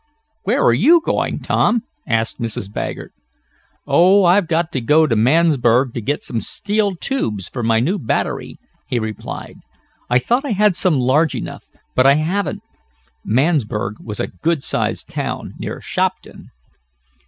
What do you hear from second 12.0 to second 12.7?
I haven't."